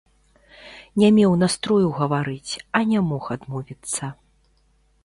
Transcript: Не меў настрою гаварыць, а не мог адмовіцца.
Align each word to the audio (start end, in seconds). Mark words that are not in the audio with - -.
Не 1.03 1.09
меў 1.17 1.35
настрою 1.43 1.87
гаварыць, 1.99 2.51
а 2.81 2.83
не 2.95 2.99
мог 3.13 3.23
адмовіцца. 3.39 4.13